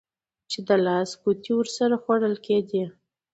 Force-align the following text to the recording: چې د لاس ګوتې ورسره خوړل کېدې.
چې 0.51 0.59
د 0.67 0.69
لاس 0.85 1.09
ګوتې 1.21 1.51
ورسره 1.55 1.95
خوړل 2.03 2.35
کېدې. 2.45 2.83